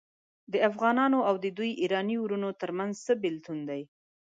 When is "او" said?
1.29-1.35